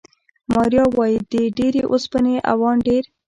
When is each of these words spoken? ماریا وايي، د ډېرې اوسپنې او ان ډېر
ماریا 0.53 0.85
وايي، 0.97 1.17
د 1.31 1.33
ډېرې 1.57 1.81
اوسپنې 1.91 2.35
او 2.49 2.57
ان 2.69 2.77
ډېر 2.87 3.03